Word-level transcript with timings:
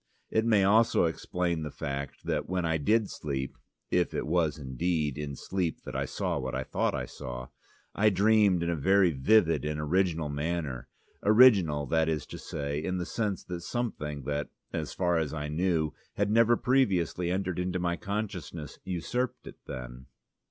It 0.31 0.45
may 0.45 0.63
also 0.63 1.03
explain 1.05 1.61
the 1.61 1.69
fact 1.69 2.23
that 2.25 2.49
when 2.49 2.65
I 2.65 2.79
did 2.79 3.07
sleep 3.07 3.55
(if 3.91 4.15
it 4.15 4.25
was 4.25 4.57
indeed 4.57 5.15
in 5.15 5.35
sleep 5.35 5.83
that 5.83 5.95
I 5.95 6.05
saw 6.05 6.39
what 6.39 6.55
I 6.55 6.63
thought 6.63 6.95
I 6.95 7.05
saw) 7.05 7.49
I 7.93 8.09
dreamed 8.09 8.63
in 8.63 8.71
a 8.71 8.75
very 8.75 9.11
vivid 9.11 9.63
and 9.63 9.79
original 9.79 10.27
manner, 10.27 10.87
original, 11.21 11.85
that 11.85 12.09
is 12.09 12.25
to 12.25 12.39
say, 12.39 12.83
in 12.83 12.97
the 12.97 13.05
sense 13.05 13.43
that 13.43 13.61
something 13.61 14.23
that, 14.23 14.49
as 14.73 14.91
far 14.91 15.19
as 15.19 15.35
I 15.35 15.49
knew, 15.49 15.93
had 16.15 16.31
never 16.31 16.57
previously 16.57 17.29
entered 17.29 17.59
into 17.59 17.77
my 17.77 17.95
consciousness, 17.95 18.79
usurped 18.83 19.45
it 19.45 19.59
then. 19.67 20.07